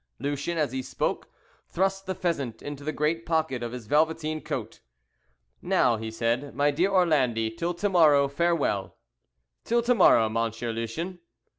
[0.17, 1.29] Lucien, as he spoke,
[1.69, 4.79] thrust the pheasant into the great pocket of his velveteen coat.
[5.61, 8.95] "Now," he said, "my dear Orlandi, till to morrow farewell."
[9.63, 11.19] "Till to morrow, Monsieur Lucien?"